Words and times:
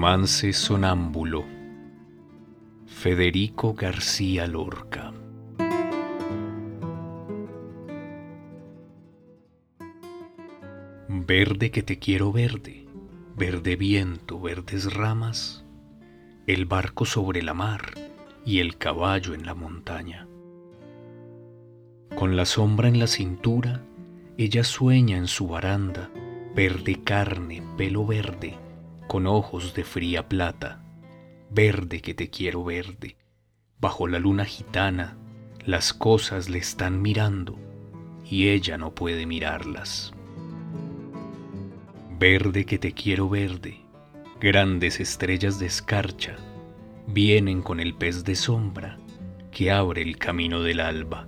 Romance 0.00 0.52
sonámbulo 0.52 1.44
Federico 2.86 3.74
García 3.74 4.46
Lorca 4.46 5.12
Verde 11.08 11.72
que 11.72 11.82
te 11.82 11.98
quiero 11.98 12.30
verde, 12.30 12.86
verde 13.36 13.74
viento, 13.74 14.40
verdes 14.40 14.94
ramas, 14.94 15.64
el 16.46 16.64
barco 16.64 17.04
sobre 17.04 17.42
la 17.42 17.54
mar 17.54 17.90
y 18.46 18.60
el 18.60 18.78
caballo 18.78 19.34
en 19.34 19.46
la 19.46 19.56
montaña. 19.56 20.28
Con 22.14 22.36
la 22.36 22.44
sombra 22.44 22.86
en 22.86 23.00
la 23.00 23.08
cintura, 23.08 23.82
ella 24.36 24.62
sueña 24.62 25.16
en 25.16 25.26
su 25.26 25.48
baranda, 25.48 26.08
verde 26.54 27.02
carne, 27.02 27.64
pelo 27.76 28.06
verde, 28.06 28.67
con 29.08 29.26
ojos 29.26 29.74
de 29.74 29.82
fría 29.82 30.28
plata, 30.28 30.84
verde 31.50 32.00
que 32.00 32.14
te 32.14 32.30
quiero 32.30 32.62
verde. 32.62 33.16
Bajo 33.80 34.06
la 34.06 34.18
luna 34.18 34.44
gitana, 34.44 35.16
las 35.64 35.92
cosas 35.92 36.48
le 36.48 36.58
están 36.58 37.02
mirando 37.02 37.58
y 38.24 38.48
ella 38.48 38.76
no 38.76 38.94
puede 38.94 39.26
mirarlas. 39.26 40.12
Verde 42.18 42.66
que 42.66 42.78
te 42.78 42.92
quiero 42.92 43.28
verde, 43.28 43.80
grandes 44.40 45.00
estrellas 45.00 45.58
de 45.58 45.66
escarcha 45.66 46.36
vienen 47.06 47.62
con 47.62 47.80
el 47.80 47.94
pez 47.94 48.24
de 48.24 48.36
sombra 48.36 48.98
que 49.50 49.70
abre 49.70 50.02
el 50.02 50.18
camino 50.18 50.62
del 50.62 50.80
alba. 50.80 51.26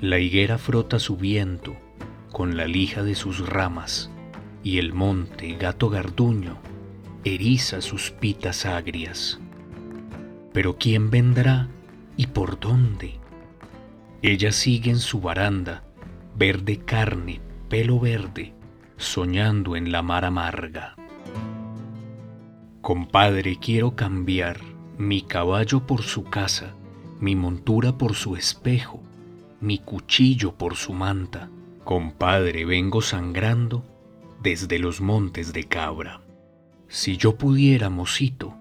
La 0.00 0.18
higuera 0.18 0.56
frota 0.56 0.98
su 0.98 1.16
viento 1.16 1.76
con 2.32 2.56
la 2.56 2.66
lija 2.66 3.02
de 3.02 3.14
sus 3.14 3.46
ramas 3.46 4.10
y 4.62 4.78
el 4.78 4.94
monte 4.94 5.56
gato 5.56 5.90
garduño 5.90 6.58
eriza 7.34 7.80
sus 7.80 8.10
pitas 8.10 8.66
agrias. 8.66 9.38
Pero 10.52 10.76
¿quién 10.78 11.10
vendrá 11.10 11.68
y 12.16 12.26
por 12.28 12.58
dónde? 12.58 13.18
Ella 14.22 14.52
sigue 14.52 14.90
en 14.90 14.98
su 14.98 15.20
baranda, 15.20 15.84
verde 16.36 16.78
carne, 16.78 17.40
pelo 17.68 18.00
verde, 18.00 18.52
soñando 18.96 19.76
en 19.76 19.92
la 19.92 20.02
mar 20.02 20.24
amarga. 20.24 20.96
Compadre, 22.80 23.58
quiero 23.60 23.94
cambiar 23.94 24.60
mi 24.96 25.22
caballo 25.22 25.86
por 25.86 26.02
su 26.02 26.24
casa, 26.24 26.74
mi 27.20 27.36
montura 27.36 27.96
por 27.96 28.14
su 28.14 28.34
espejo, 28.34 29.02
mi 29.60 29.78
cuchillo 29.78 30.54
por 30.54 30.76
su 30.76 30.92
manta. 30.92 31.50
Compadre, 31.84 32.64
vengo 32.64 33.02
sangrando 33.02 33.84
desde 34.42 34.78
los 34.78 35.00
montes 35.00 35.52
de 35.52 35.64
cabra. 35.64 36.20
Si 36.88 37.18
yo 37.18 37.36
pudiera, 37.36 37.90
mocito, 37.90 38.56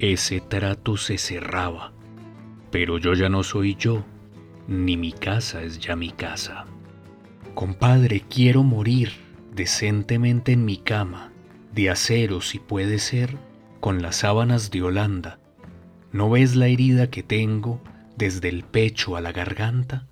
ese 0.00 0.40
trato 0.40 0.96
se 0.96 1.16
cerraba, 1.16 1.92
pero 2.72 2.98
yo 2.98 3.14
ya 3.14 3.28
no 3.28 3.44
soy 3.44 3.76
yo, 3.76 4.04
ni 4.66 4.96
mi 4.96 5.12
casa 5.12 5.62
es 5.62 5.78
ya 5.78 5.94
mi 5.94 6.10
casa. 6.10 6.64
Compadre, 7.54 8.24
quiero 8.28 8.64
morir 8.64 9.12
decentemente 9.54 10.50
en 10.50 10.64
mi 10.64 10.76
cama, 10.76 11.30
de 11.72 11.88
acero 11.88 12.40
si 12.40 12.58
puede 12.58 12.98
ser, 12.98 13.36
con 13.78 14.02
las 14.02 14.16
sábanas 14.16 14.72
de 14.72 14.82
Holanda. 14.82 15.38
¿No 16.10 16.30
ves 16.30 16.56
la 16.56 16.66
herida 16.66 17.10
que 17.10 17.22
tengo 17.22 17.80
desde 18.16 18.48
el 18.48 18.64
pecho 18.64 19.14
a 19.16 19.20
la 19.20 19.30
garganta? 19.30 20.08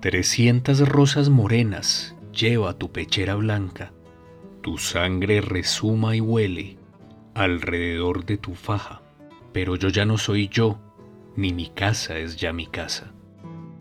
Trescientas 0.00 0.86
rosas 0.86 1.30
morenas 1.30 2.14
lleva 2.32 2.74
tu 2.74 2.92
pechera 2.92 3.34
blanca 3.34 3.92
tu 4.66 4.78
sangre 4.78 5.40
resuma 5.40 6.16
y 6.16 6.20
huele 6.20 6.76
alrededor 7.34 8.26
de 8.26 8.36
tu 8.36 8.56
faja, 8.56 9.00
pero 9.52 9.76
yo 9.76 9.90
ya 9.90 10.04
no 10.04 10.18
soy 10.18 10.48
yo, 10.48 10.80
ni 11.36 11.52
mi 11.52 11.68
casa 11.68 12.18
es 12.18 12.36
ya 12.36 12.52
mi 12.52 12.66
casa. 12.66 13.12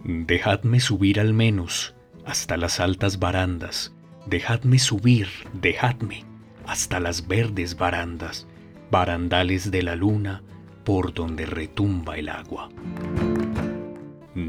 Dejadme 0.04 0.80
subir 0.80 1.20
al 1.20 1.34
menos 1.34 1.96
hasta 2.24 2.56
las 2.56 2.80
altas 2.80 3.18
barandas, 3.18 3.96
dejadme 4.28 4.78
subir, 4.78 5.28
dejadme 5.54 6.24
hasta 6.68 7.00
las 7.00 7.28
verdes 7.28 7.76
barandas, 7.76 8.46
barandales 8.92 9.72
de 9.72 9.82
la 9.82 9.96
luna 9.96 10.44
por 10.84 11.16
donde 11.16 11.48
retumba 11.48 12.16
el 12.16 12.30
agua. 12.30 12.70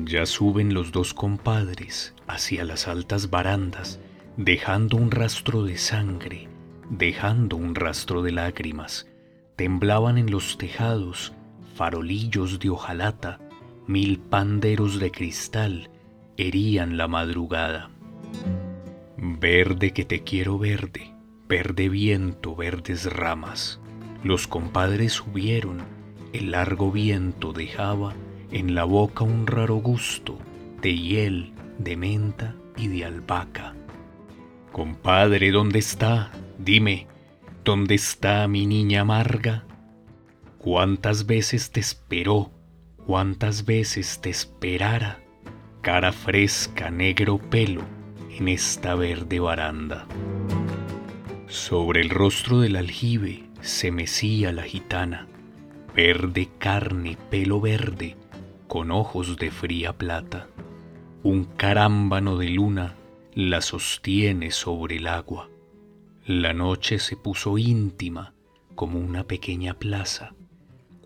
Ya 0.04 0.26
suben 0.26 0.74
los 0.74 0.92
dos 0.92 1.14
compadres 1.14 2.14
hacia 2.26 2.62
las 2.64 2.88
altas 2.88 3.30
barandas, 3.30 4.00
dejando 4.36 4.98
un 4.98 5.10
rastro 5.10 5.62
de 5.62 5.78
sangre, 5.78 6.48
dejando 6.90 7.56
un 7.56 7.74
rastro 7.74 8.22
de 8.22 8.32
lágrimas. 8.32 9.08
Temblaban 9.56 10.18
en 10.18 10.30
los 10.30 10.58
tejados 10.58 11.32
farolillos 11.74 12.58
de 12.58 12.68
hojalata, 12.68 13.38
mil 13.86 14.18
panderos 14.18 15.00
de 15.00 15.10
cristal 15.10 15.90
herían 16.36 16.98
la 16.98 17.08
madrugada. 17.08 17.90
Verde 19.16 19.92
que 19.92 20.04
te 20.04 20.22
quiero 20.22 20.58
verde, 20.58 21.14
verde 21.48 21.88
viento, 21.88 22.54
verdes 22.54 23.10
ramas. 23.10 23.80
Los 24.22 24.46
compadres 24.46 25.14
subieron, 25.14 25.78
el 26.34 26.50
largo 26.50 26.92
viento 26.92 27.54
dejaba 27.54 28.12
en 28.50 28.74
la 28.74 28.84
boca 28.84 29.24
un 29.24 29.46
raro 29.46 29.76
gusto 29.76 30.38
de 30.82 30.94
hiel, 30.94 31.52
de 31.78 31.96
menta 31.96 32.54
y 32.76 32.88
de 32.88 33.06
albahaca. 33.06 33.74
Compadre, 34.76 35.52
¿dónde 35.52 35.78
está? 35.78 36.30
Dime, 36.58 37.06
¿dónde 37.64 37.94
está 37.94 38.46
mi 38.46 38.66
niña 38.66 39.00
amarga? 39.00 39.64
¿Cuántas 40.58 41.24
veces 41.24 41.70
te 41.70 41.80
esperó? 41.80 42.50
¿Cuántas 43.06 43.64
veces 43.64 44.20
te 44.20 44.28
esperara? 44.28 45.18
Cara 45.80 46.12
fresca, 46.12 46.90
negro 46.90 47.38
pelo, 47.38 47.80
en 48.30 48.48
esta 48.48 48.94
verde 48.94 49.40
baranda. 49.40 50.06
Sobre 51.46 52.02
el 52.02 52.10
rostro 52.10 52.60
del 52.60 52.76
aljibe 52.76 53.44
se 53.62 53.90
mecía 53.90 54.52
la 54.52 54.64
gitana, 54.64 55.26
verde 55.94 56.50
carne, 56.58 57.16
pelo 57.30 57.62
verde, 57.62 58.14
con 58.68 58.90
ojos 58.90 59.38
de 59.38 59.50
fría 59.50 59.94
plata. 59.94 60.48
Un 61.22 61.44
carámbano 61.44 62.36
de 62.36 62.50
luna 62.50 62.94
la 63.36 63.60
sostiene 63.60 64.50
sobre 64.50 64.96
el 64.96 65.06
agua. 65.06 65.50
La 66.24 66.54
noche 66.54 66.98
se 66.98 67.18
puso 67.18 67.58
íntima 67.58 68.32
como 68.74 68.98
una 68.98 69.24
pequeña 69.24 69.74
plaza. 69.74 70.34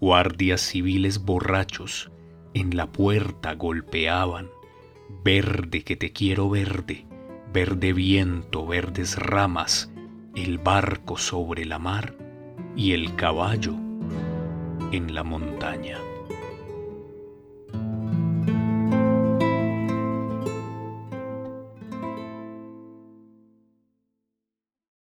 Guardias 0.01 0.61
civiles 0.61 1.25
borrachos 1.25 2.13
en 2.55 2.77
la 2.77 2.87
puerta 2.93 3.55
golpeaban. 3.55 4.49
Verde 5.25 5.83
que 5.83 5.97
te 5.97 6.13
quiero 6.13 6.49
verde, 6.49 7.05
verde 7.53 7.93
viento, 7.93 8.65
verdes 8.65 9.17
ramas, 9.17 9.93
el 10.37 10.59
barco 10.59 11.19
sobre 11.19 11.65
la 11.65 11.81
mar 11.81 12.15
y 12.77 12.93
el 12.93 13.17
caballo 13.17 13.75
en 14.93 15.17
la 15.17 15.25
montaña. 15.25 15.99